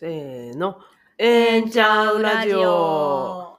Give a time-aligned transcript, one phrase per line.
[0.00, 0.78] せーの。
[1.18, 3.58] えんちゃうラジオ。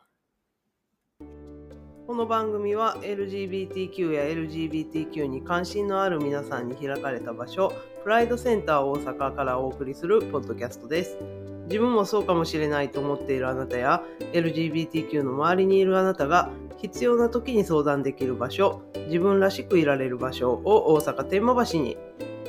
[2.08, 7.74] この番組は LGBTQ や LGBTQ に関心のある皆さんに開かれた場所、
[8.04, 11.18] プライドセンター大阪からお送りするポッドキャストです。
[11.66, 14.02] 自分もそうかもしれないと思っているあなたや
[14.32, 21.98] LGBTQ の周りにいるあなたが必要な時に相談できる場所、自分らしくいられる場所を大阪天満橋に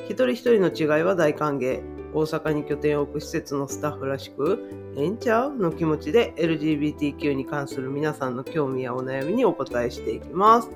[0.09, 2.00] 一人一人の違いは大歓迎。
[2.13, 5.57] 大阪に拠点を置く施設のスタッフらしく、ええんちゃう？
[5.57, 10.71] の気持ちで LGBTQ に関する皆さんの興味やお悩みにお答えしていきます。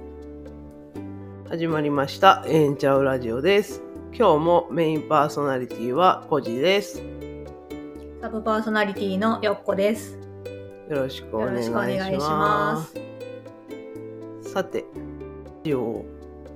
[1.48, 2.45] 始まりました。
[2.47, 3.83] ええんちゃうラジオです。
[4.16, 7.02] 今日もメインパーソナリティはコジです。
[8.20, 10.19] サブパーソナリティのよっこです。
[10.89, 12.87] よろしくお願いししくお願いしま。
[14.42, 14.53] す。
[14.53, 14.84] さて、ラ
[15.64, 16.05] ジオを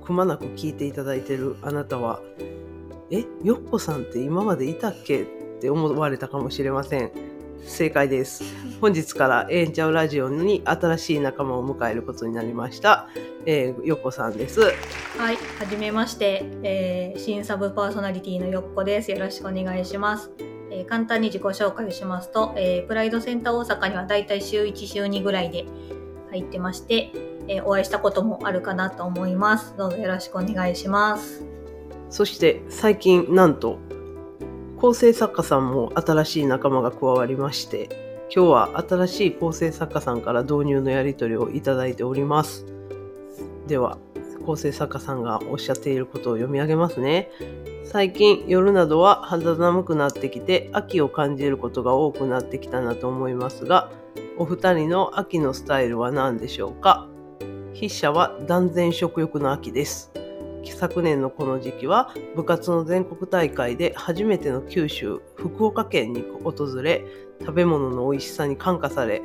[0.05, 2.21] くまなく聞いていただいているあなたは、
[3.11, 5.21] え、よっこさんって今までいたっけ？
[5.21, 5.25] っ
[5.61, 7.11] て思われたかもしれません。
[7.65, 8.43] 正解です。
[8.79, 13.09] 本日からえんちゃうラジオに新しい仲間を迎えることになりました。
[13.45, 14.61] えー、よっこさんです。
[14.61, 14.71] はい、
[15.35, 19.11] はじめまして、えー新サブパーソナリティのよっこです。
[19.11, 20.31] よろしくお願いします。
[20.71, 25.65] えー簡単に自己紹介をしますと、えープライドセンター大阪にはだいたい週1、週2ぐらいで
[26.29, 27.11] 入ってまして、
[27.49, 29.73] えーお会いしたこともあるかなと思います。
[29.77, 31.58] どうぞよろしくお願いします。
[32.09, 33.77] そして最近なんと
[34.77, 42.65] 構成作家さんも新しい仲間が加わりまして今日は新しい構成作家さんから導入のやり取りをいただいております。
[43.67, 43.97] では
[44.45, 47.29] 構成作家さんがおっしゃっていることを読み上げますね。
[47.85, 53.91] 最近夜などは肌寒くなってきて秋を感じることが多くなってきたなと思いますが
[54.37, 57.07] お二人の秋のスタイルは何でしょうか？
[57.73, 60.11] 筆者は断然食欲の秋です。
[60.65, 67.05] 昨年のこの時期は部活の全国大会で初めての九州福岡県に訪れ
[67.41, 69.21] 食べ物の美味しさに感化され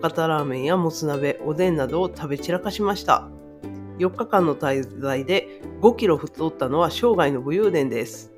[0.00, 3.28] 博多ラーメンやもつ鍋おでんなどを食べ散らかしました。
[3.98, 8.32] 4日間の滞在で5キロ太ったのは生涯の武勇伝です。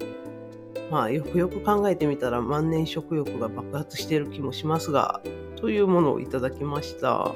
[0.90, 5.22] まあよくよく考えてみたら万年食欲が爆発している気もしますが
[5.56, 7.32] というものをいただきました。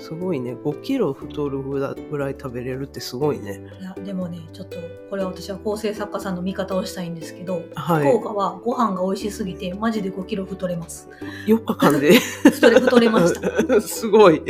[0.00, 0.54] すごいね。
[0.54, 1.78] 5キロ太るぐ
[2.18, 3.60] らい食べれるってすごいね。
[3.80, 4.78] いや、でもね、ちょっと、
[5.10, 8.06] これは私は構成作家さんの味方をしたいんですけど、はい。
[8.06, 11.08] 福岡はご飯が美味しすぎて、マジで5キロ太れます。
[11.46, 12.18] 4日間で。
[12.18, 13.80] 太れ、太れました。
[13.80, 14.42] すごい。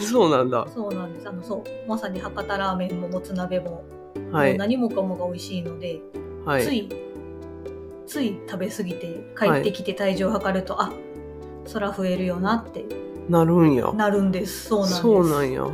[0.00, 0.66] そうなんだ。
[0.72, 1.28] そうなんです。
[1.28, 1.88] あの、そう。
[1.88, 3.84] まさに博多ラーメンももつ鍋も、
[4.30, 4.56] はい。
[4.56, 6.00] 何もかもが美味しいので、
[6.44, 6.64] はい。
[6.64, 6.88] つい、
[8.06, 10.92] つい食べ過ぎて、帰ってきて体重を測ると、あ、
[11.66, 12.84] そら増えるよなって
[13.28, 14.68] なるんやなるんです。
[14.68, 15.02] そうなんです。
[15.02, 15.66] そうなんや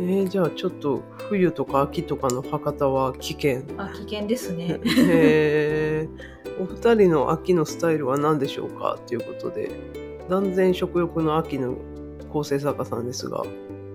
[0.00, 4.78] ー、じゃあちょっと冬とか秋とかの博多は危険あ、危険ですね。
[4.84, 6.08] へえ
[6.60, 8.98] お二人の秋のスタイルは何でしょうか？
[9.06, 9.70] ということで
[10.28, 11.74] 断然食欲の秋の
[12.32, 13.42] 構成作家さんですが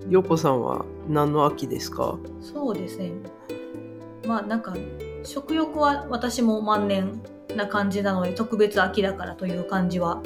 [0.10, 2.18] よこさんは何の秋ですか？
[2.42, 3.12] そうですね。
[4.28, 4.76] まあなんか
[5.24, 7.22] 食欲は私も万年
[7.56, 10.22] な感じなので特別秋だからという感じは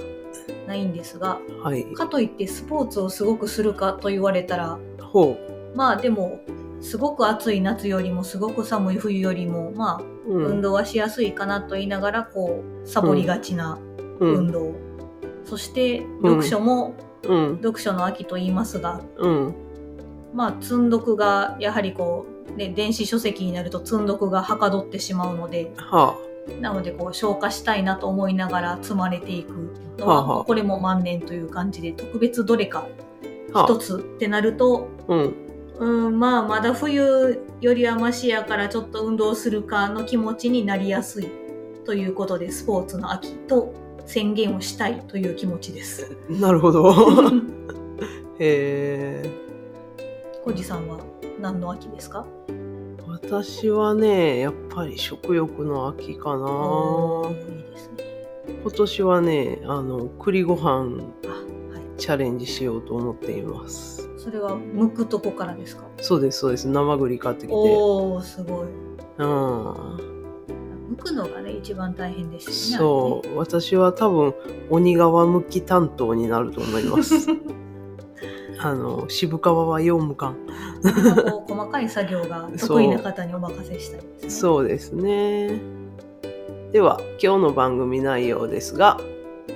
[0.67, 1.85] ないんですがはい。
[1.94, 5.38] かといってスポーツをすごくするかと言われたらほ
[5.73, 6.39] まあでも
[6.81, 13.79] すごく暑い夏よりもすごく寒い冬よりもまあう、うん、運動はしやすいかなと言いながらこうサボりがちな
[14.19, 14.35] うん。
[14.35, 14.73] 運動、
[15.45, 17.55] そして読書もうん。
[17.57, 19.55] 読書の秋と言いますがうん。
[20.34, 26.17] まあ積んどくがやはりこう、ね、電子書籍になると積んどくがはかどってしまうのでは
[26.62, 30.44] なのでこう消化したいなと思いながら積まれていくのは、はあはあ。
[30.46, 32.88] これも万年という感じで特別どれか
[33.53, 35.35] 一つってなるとあうん。
[35.80, 41.30] うんまあまだ冬よりはマシやからちょっと運動するかの気持ちになりやすい
[41.85, 43.74] ということでスポーツの秋と
[44.06, 46.18] 宣言をしたいという気持ちです。
[46.29, 46.91] なるほど。
[48.40, 49.31] へえ。
[50.44, 50.97] 小路さんは
[51.40, 52.25] 何の秋ですか？
[53.22, 57.29] 私はねやっぱり食欲の秋かな。
[57.29, 58.28] いいですね。
[58.61, 61.97] 今年はねあの栗ご飯あはい。
[61.97, 64.08] チャレンジしようと思っています。
[64.19, 65.84] それは剥くとこからですか？
[65.99, 66.67] そうですそうです。
[66.67, 67.53] 生栗買ってきて。
[67.55, 68.67] おおすごい。
[69.17, 69.73] うん。
[70.93, 73.37] 剥くのがね一番大変ですよねそう。
[73.37, 74.34] 私は多分
[74.70, 77.16] 鬼皮むき担当になると思います
[78.59, 80.38] あの渋皮はようむかん
[80.84, 85.78] あれねこう細かい作業が得意な方にお任せしたいですねそうですね。
[86.72, 89.00] では、今日の番組内容ですが、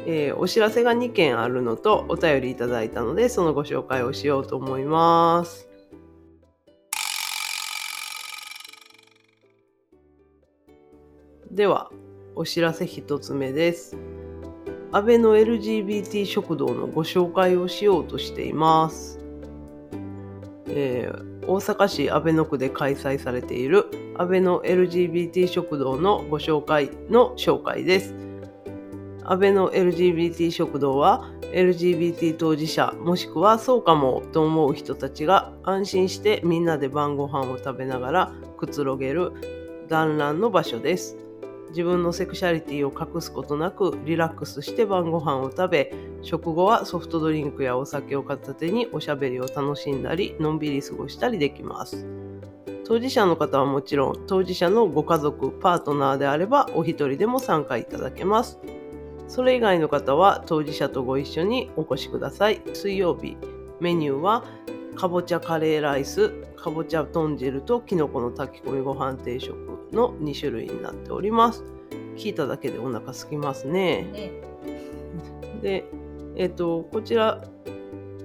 [0.06, 5.68] えーお知らせが2件あるのとお便りいただいたので、そのご紹介をしようと思います。
[11.52, 11.92] では、
[12.34, 13.98] お知らせ1つ目です。
[14.92, 19.20] 安倍の LGBT 食堂のご紹介をしようとしています。
[20.68, 28.14] えー大阪市阿倍野区で開催されている安倍の LGBT 食堂のご紹介の紹介です。
[29.24, 39.32] 安倍の LGBT 食堂は LGBT 当事者もしくはそうかもと思う人たちが安心してみんなで晩ご飯を食べながらくつろげる
[39.88, 41.18] 団らんの場所です。
[41.72, 52.06] 自分のセクシャリティを隠すことなくリラックスして晩ご飯を食べ食後はソフトドリンクやお酒を片手におしゃべりを楽しんだりのんびり過ごしたりできます。
[52.86, 58.60] 当事者の方はもちろん当事者のご家族パートナーであればお一人でも参加いただけます。
[59.30, 62.62] それ以外の方は当事者とご一緒にお越しください。
[62.74, 63.38] 水曜日
[63.80, 64.44] メニューは
[64.96, 69.56] かぼちゃカレーライスかぼちゃ豚汁ときのこの炊き込みご飯定食
[69.92, 71.64] の2種類になっております。
[72.18, 74.04] 聞いただけでお腹すきますね。
[74.04, 74.32] ね
[75.62, 75.86] で、
[76.36, 77.44] えっ、と、こちら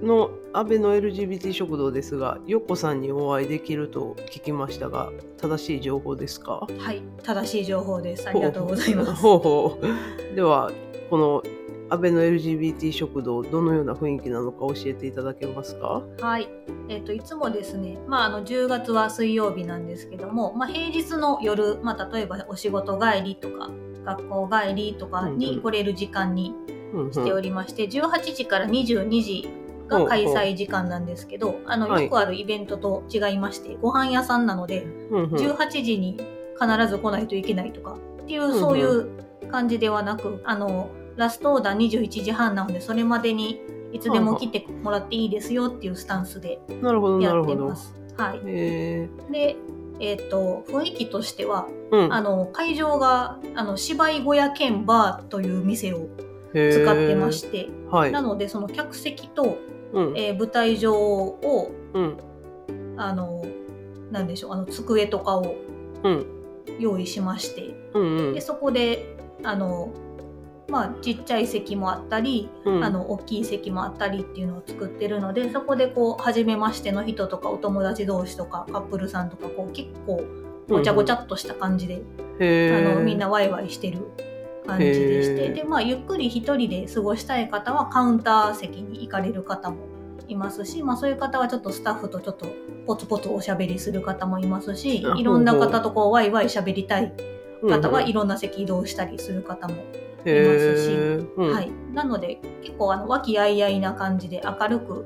[0.01, 6.67] の安倍の LGBT 食堂ですが、よっこさんにお会いできると聞きましたが、正しい情報ですか？
[6.79, 8.27] はい、正しい情報です。
[8.27, 9.13] ありがとうございます。
[9.13, 10.35] ほうほう。
[10.35, 10.71] では、
[11.09, 11.43] この
[11.89, 16.01] 安倍の LGBT 食堂、どのような雰囲気なのか教えていただけますか？
[16.19, 16.49] はい、
[16.89, 23.69] えっ、といつもですね、まああの10月は水曜日なんですけども、まあ平日の夜、まあ例えばお仕事帰りとか
[24.03, 26.53] 学校帰りとかに来れる時間に
[27.11, 29.49] しておりまして、18時から22時
[29.87, 32.03] が開催時間なんですけど、あのはい。
[32.03, 35.29] よくあるイベントと違いまして、ご飯屋さんなので、うんうん。
[35.33, 36.19] 18時に
[36.59, 39.09] 必ず来ないといけないとかっていう、そういう
[39.49, 43.59] 感じではなく、あのラストオーダー21時半なのでそれまでに
[43.91, 46.59] いつでも来てもらっていいですよっていうスタンスで
[47.21, 47.41] や。
[47.41, 47.95] ってます。
[48.17, 49.55] はい、へで、
[49.99, 52.13] えっと雰囲気としてはーうん。
[52.13, 56.07] あの会場があの芝居小屋兼バーという店を
[56.51, 58.11] 使ってまして、はい。
[58.11, 59.57] なのでその客席と、
[59.93, 60.17] うん。
[60.17, 62.17] えー舞台上をうん。
[62.97, 63.43] あの
[64.11, 65.55] なんでしょうあの机とかを
[66.03, 66.25] うん。
[66.79, 68.33] 用意しましてうんうん。
[68.33, 69.91] でそこであの
[70.69, 72.83] まあちっちゃい席もあったり、うん。
[72.83, 80.23] あの大きい席もあったりっていうのを作ってるのでそこでこう初めましての人とかお友達同士とかカップルさんとかこう結構
[80.69, 82.01] ごちゃごちゃっとした感じで、
[82.39, 82.91] へー。
[82.93, 83.99] あのみんなワイワイしてる
[84.67, 89.77] 感じでしてで、まあ、ゆっくり一人で過ごしたい方はカウンター席に行かれる方も
[90.27, 92.47] いますし、まあ、そういう方はちょっとスタッフとちょっと
[92.85, 97.13] ポツポツおしゃべりする方もいますしあいろんな方とこうワイワイしゃべりたい
[97.61, 98.09] 方はうんうん。
[98.09, 101.35] いろんな席移動したりする方もへいますしー。
[101.35, 101.53] うん。
[101.53, 105.05] はい、なので結構あの和気あいあいな感じで明るく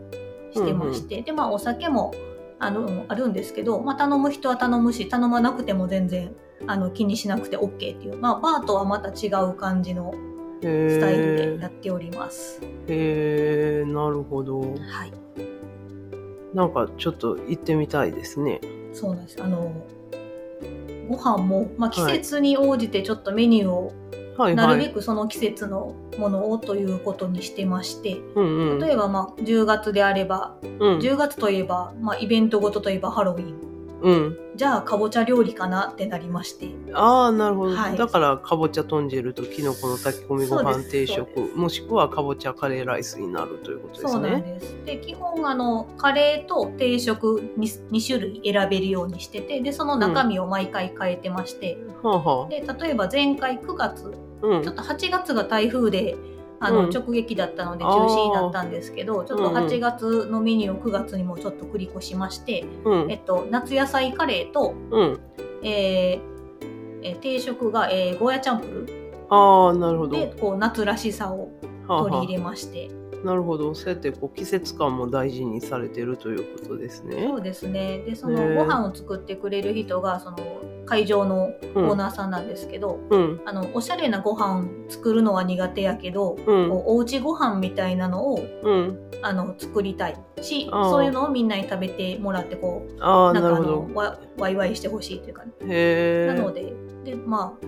[0.54, 2.14] してまして、でまあお酒も
[2.60, 6.36] あのあるんですけど、まあ、頼む人は頼むし頼まなくても全然
[6.68, 10.14] あの気にしなくて OK っていう、まあ、バーとはまた違う感じの
[10.62, 12.62] スタイルでやっております。
[12.88, 14.60] へえなるほど。
[14.60, 15.12] はい、
[16.54, 18.62] なんかちょっと行ってみたいですね。
[18.94, 19.42] そうなんです。
[19.42, 19.74] あの
[21.10, 23.96] ご飯も、まあ、季はい節に応じてちょっとメニューをはい
[24.38, 28.80] なるべはいくその季節のものをということにしてましてうんうん。
[28.80, 31.00] 例えばまあ10月であればうん。
[31.00, 33.71] 10月といえば、まあ、イベントごとといえばハロウィン
[34.02, 34.38] うん。
[34.56, 36.70] じゃあかぼちゃ料理かなってなりまして。
[36.94, 37.98] ああなるほど、はい。
[37.98, 41.52] だからかぼちゃ豚汁ときのこの炊き込みご飯定食。
[41.56, 44.86] もしくはかぼちゃカレーライスになるということですそうなんねです。
[44.86, 52.50] で基本あのカレーと定食 2, 2種類選べるようにしててでその中身を毎回変えてまして、はあはあ。
[52.50, 54.64] で例えば前回9月うん。
[54.64, 56.18] ちょっと8月が台風で
[56.62, 56.90] あの、うん。
[56.90, 59.66] 直撃だったので中止になったんですけどちょっとうんうん。
[59.66, 63.12] 8月のメニューを9月にもちょっと繰り越しまして、うん。
[63.12, 65.20] えっと、夏野菜カレーと、うん。
[65.64, 66.32] えー
[67.04, 69.02] えー定食が、えーゴーヤチャンプル。
[69.30, 70.18] ああなるほど。
[70.18, 71.50] でこう夏らしさを
[71.88, 72.90] 取り入れまして、
[73.24, 73.74] なるほど。
[73.74, 77.26] そうやってこう季節感も大事にされてるということですね。
[77.28, 78.04] そうですね。
[78.06, 80.38] でそのご飯を作ってくれる人がその
[80.86, 83.42] 会場のオーナーさんなんですけど、うん。
[83.46, 86.70] あのおしゃれなご飯作るのは苦手やけど、うん。
[86.70, 89.12] こうおうちご飯みたいなのをうん。
[89.24, 96.74] あの作りたいしそういうのをみんなに食べてもらってこうなんかあのわワイワイしてほしいというか、へえなので
[97.04, 97.66] でまあ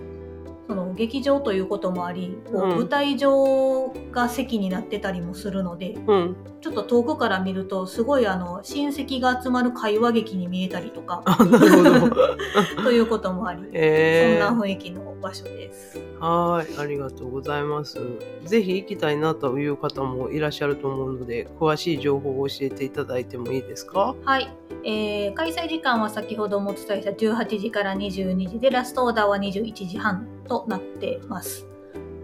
[0.68, 2.76] その劇場ということもありこううん。
[2.76, 6.36] 舞台上が席になってたりもするので、うん。
[6.60, 12.16] ちょっと遠くから見るとすごいあの親戚が集まる会話劇に見えたりとかあなるほど。
[12.82, 15.98] ということもあり、へえそんな雰囲気の場所です。
[16.20, 17.98] はい、ありがとうございます。
[18.44, 24.14] ぜひ行きたいなという方もいらっしゃると思うので、詳しい情報を教えていただいてもいいですか？
[24.24, 24.50] はい、
[24.84, 31.66] えー開催時間は先ほどもお伝えした18時から22時でラストオーダーは21時半ととなってます。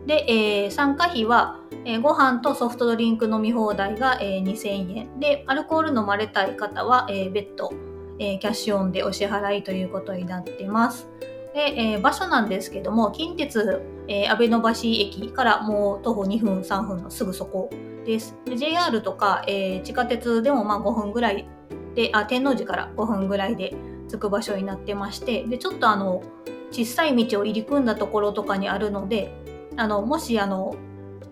[0.07, 7.73] で、えー参加費は、えーご飯とソフトドリンク飲み放題が、えー2000円でアルコール飲まれたい方は、えー別途、
[8.19, 11.09] えーキャッシュオンでお支払いということになってます。
[11.55, 17.71] で、えー場所なんですけども近鉄、えー、安倍野橋駅からもう徒歩2分3分のすぐそこ
[18.05, 18.37] です。
[18.47, 21.47] で JR とか、えー地下鉄でもまあ5分ぐらい
[21.95, 23.75] であ天王寺から5分ぐらいで
[24.09, 26.23] 着く場所になってましてでちょっとあの
[26.71, 29.33] 小さい道を入り組んだところとかにあるので
[29.77, 30.77] あのもしあの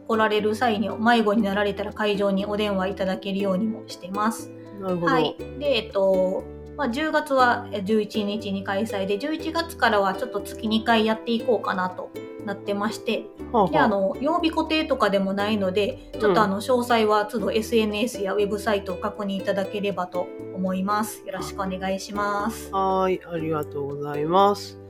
[0.09, 4.50] 来られる際に迷子になられたら会場にお電話いただけるようにもしてます。
[4.80, 5.37] はい。
[5.59, 6.45] で、えっと、
[6.76, 12.11] まあ、10月はえ11日に開催で、11月からはちょっと月2回やっていこうかなと
[12.47, 21.23] なってまして、はあはあで、あの、曜日固定とかでもないので、ちょっとあの、詳細は都度 SNS やウェブサイトを確認いただければと思います。
[21.26, 22.71] よろしくお願いします。
[22.73, 24.88] はーい、ありがとうございます。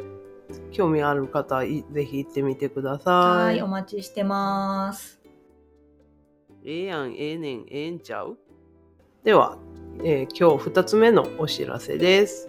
[0.71, 3.45] 興味ある方、いぜひ行ってみてください。
[3.45, 5.21] はい、お待ちしてます。
[6.65, 8.39] ええやん、ええねん、ええんちゃう？
[9.25, 9.59] では、
[10.05, 12.49] えー今日2つ目のお知らせです、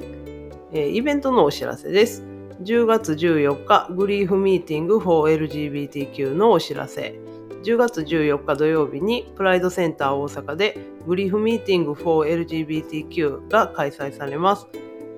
[0.72, 2.24] えーイベントのお知らせです。
[2.64, 7.18] 10月14日、グリーフミーティング for LGBTQ のお知らせ。
[7.64, 14.68] 10月14日土曜日にプライドセンター大阪でグリーフミーティング for LGBTQ が開催されます。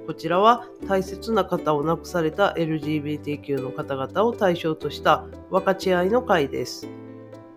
[0.07, 6.87] こちらは大切な方を亡くされた LGBTQ の方々を対象とした分かち合いの会です。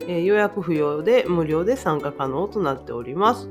[0.02, 3.48] えー予約不要で無料で参加可能となっております。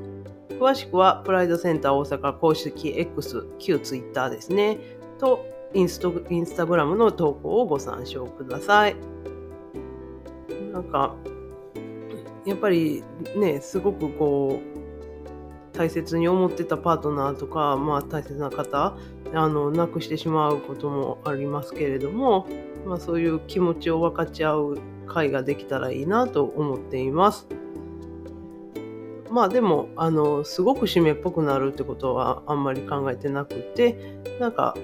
[0.50, 4.78] 詳しくはプライドセンター大阪公式 X、旧 Twitter ですね、
[5.18, 8.96] とインストインスタグラムの投稿をご参照ください。
[10.72, 11.16] なんか、
[12.44, 13.02] やっぱり
[13.36, 14.73] ね、すごくこう、
[15.76, 18.96] 大切に思ってたパートナーとか、まあ大切な方、
[19.34, 22.46] あの、亡くしてしまうこともありますけれども、
[22.86, 27.48] まあそういう気持ちを分かち合う会ができたらいいなと思っています。
[29.30, 34.76] まあでも、あの、すごく締めっぽくなるってことはあんまり考えてなくて、なんか、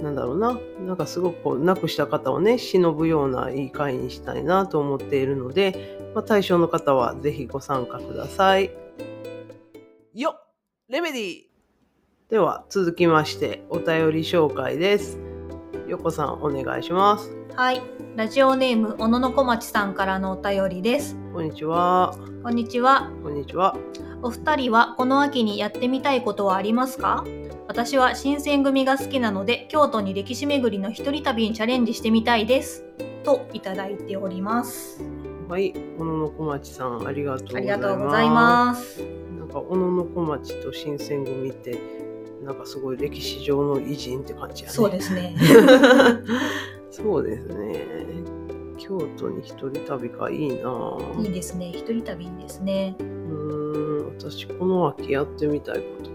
[0.00, 8.87] なんだろうな、なんかすごくこう、亡くした方をね、忍ぶようないい会にしたいなと思っているので、まあ、対象の方はぜひご参加ください。
[10.18, 10.44] よっ
[10.88, 11.42] レメディ
[12.28, 15.16] では続きましてお便り紹介です。
[15.86, 17.30] よこさんお願いします。
[17.54, 17.80] はい。
[18.16, 21.16] ラジオネーム、小野の小町さんからのお便りです。
[21.32, 22.18] こんにちは。
[22.42, 23.12] こんにちは。
[23.22, 23.76] こんにちは。
[24.20, 27.24] お二人はこの秋にやってみたいことはありますか？
[27.68, 32.82] 私は新選組が好きなので京都に歴史巡りの一人旅にチャレンジしてみたいです
[33.22, 35.00] といただいております
[35.48, 37.52] はい、小野の小町さんありがとうご
[38.10, 39.27] ざありいます。
[39.48, 41.78] なんか小野の小町と新選組って
[42.44, 44.74] なんかすごい歴史上の偉人って感じやね。
[44.74, 45.34] そうですね
[46.90, 47.84] そうですね。
[48.78, 50.96] 京都に一人旅かいいな。
[51.20, 56.10] いいですね一人旅いいですねうーん、私この秋やってみたいこと。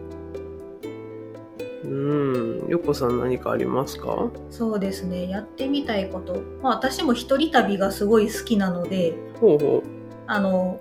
[1.83, 4.29] うーん、よこさん何かありますか？
[4.49, 9.83] そうですねやってみたいこと、まあ、私も一人旅がすごい好きなのでほうほ
[10.25, 10.79] あの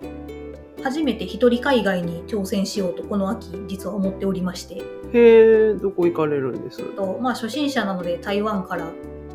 [0.83, 4.81] 初めて一人海外に挑戦しようとこの秋実は思っておりまして。
[4.81, 5.17] う。
[5.17, 6.83] へえ、どこ行かれるんです？
[6.97, 8.87] と、まあ、初心者なので台湾から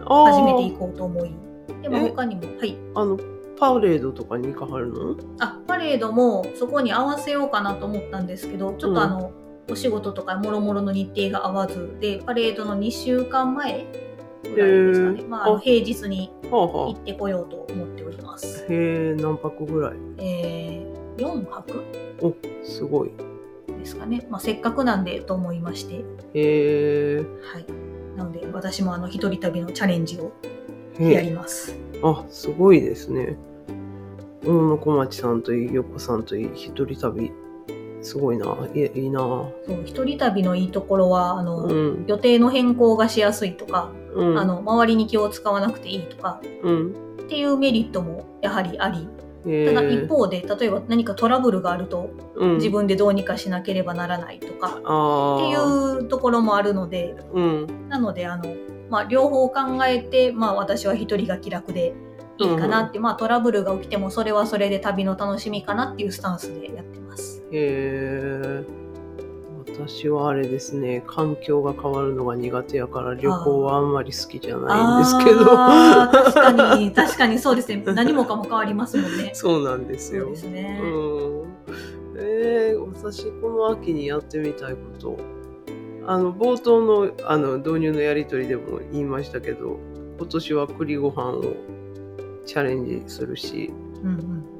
[0.05, 1.35] あ初めて行ーこうと思い
[1.81, 2.09] でもえ？
[2.09, 2.77] 他にもはい。
[2.95, 3.17] あの、
[3.59, 5.15] パレードとかに行かはるの？
[5.39, 9.31] あパレードもそこに合わせようかなと思ったんですけどちょっとあの、
[9.69, 13.85] お仕事とかもろもろの日程が合わずでパレードの2週間前
[14.44, 18.65] ぐらいですかね、まあ、平日に行ってこようと思っております。
[18.70, 18.74] あ。
[18.74, 18.75] へ
[19.12, 19.98] え、何泊ぐらい？
[20.17, 21.84] えー、4泊？
[22.22, 23.12] お、すごい。
[23.79, 26.03] ですかね、まあ、せっかくなんでと思いまして、へ
[26.34, 27.65] え、はい、
[28.17, 30.32] なので私もあの一人旅のチャレンジを
[31.00, 31.75] やります。
[32.03, 33.38] あ、すごいですね。
[34.44, 37.32] 小野の小町さんといい、横さんといい、一人旅。
[38.07, 38.57] すごいな。
[38.73, 39.19] いいいいな。
[39.19, 42.05] そう一人旅のいいところはあの、うん。
[42.07, 44.39] 予定の変更がしやすいとか、うん。
[44.39, 46.91] あの周りに気を使わなくていいとかうん。
[47.21, 49.07] っていうメリットもやはりあり
[49.45, 50.07] へただ一え。
[50.07, 57.89] 方で例えば何かトラブルがあるとうん、自分でどうにかしなければならないとかあってーいうところもあるのでうん。
[57.89, 58.43] なのであの、
[58.89, 61.93] まあ、両方考えて、まあ、私は一人が気楽で
[62.39, 67.41] いいかなって、まあ、トラブルが起きてもそれはそれで旅の楽しみかなっていうスタンスでやってます。
[67.51, 68.88] へえ。
[69.79, 75.46] 私はあれですね、環境が変わるのが苦手やから旅行はあんまり好きじゃないんですけど。
[75.46, 79.32] 確かに確かにそうですね 何もかも変わりますもんね。
[79.34, 80.25] そうなんですよ。
[80.25, 80.82] そうですね。
[80.82, 81.48] うん。
[82.17, 85.17] えー、私この秋にやってみたいこと。
[86.08, 89.77] あの冒頭のあの導入のやり取りでも言いましたけど、
[90.17, 91.53] 今年は栗ご飯を
[92.47, 94.57] チャレンジするし、うんうん。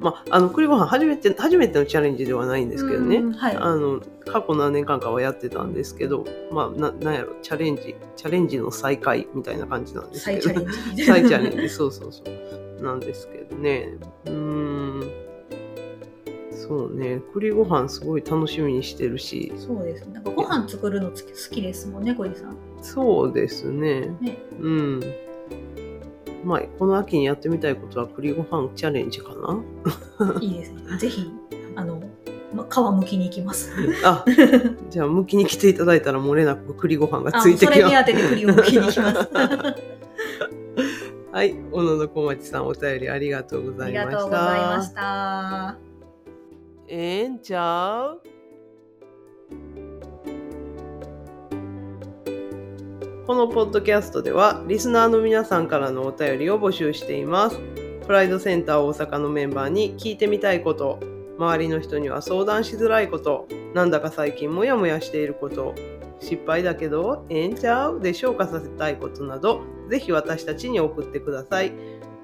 [0.00, 3.56] まあ、あの栗ご飯初めて初めてのチャレンジではないんですけどね、うんはい。
[3.56, 10.42] あの過去何年間かはやってたんですけど、まあ、ななんやろチャレンジチャレンジの再開みたいな感じなんですけど。
[10.96, 11.68] 再チャレンジ。
[11.68, 12.82] そうそうそう。
[12.82, 13.96] なんですけどね。
[14.26, 15.10] うーん。
[16.52, 17.20] そうね。
[17.34, 19.52] 栗ご飯すごい楽しみにしてるし。
[19.56, 20.06] そうです。
[20.06, 20.14] ね。
[20.14, 21.16] なんかご飯作るの好
[21.50, 22.56] きですもんね、小井さん。
[22.80, 24.16] そうですね。
[24.20, 24.38] ね。
[24.60, 25.00] うん
[26.44, 30.34] まあこの秋にやってみたいことは栗ご飯チャレンジかな？
[30.40, 30.96] いいですね。
[30.98, 31.30] ぜひ、
[31.76, 32.02] あの、
[32.54, 33.72] ま、皮むきに行きます。
[34.04, 34.24] あ
[34.90, 39.18] じゃあ向きに来ていただいたら漏れなく栗ご飯があついてそれ目きます当てで栗をむきに行きます。
[41.32, 45.78] はい小野の小町さんお便りありがとうごありざいましたがとうございました。
[46.88, 48.20] ええんちゃう？
[53.30, 57.60] このポッドキャストではリスナーの皆さんからのお便りを募集しています。
[58.04, 60.98] プライドセンター大阪のメンバーに聞いてみたいこと、
[61.38, 65.76] 周りの人には相談しづらいこと、なんだか最近モヤモヤしていること、
[66.18, 71.72] 失敗だけどええんちゃうで消化させたいことなど、ぜひ私たちに送ってください。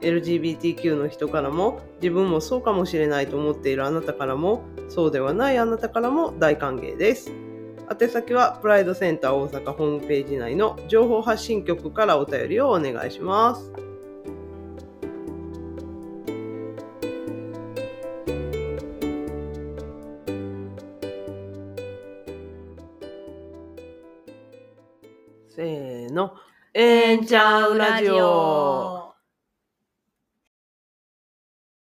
[0.00, 7.45] LGBTQ の人からも自分もそうかもしれないと思っているあなたからもそうではないあなたからも大歓迎です
[7.88, 13.72] 宛先はプライドセンター大阪ホームページ内の情報発信局からお便りをお願いします。
[25.48, 26.34] せーの。
[26.74, 28.95] えんちゃうラジオ。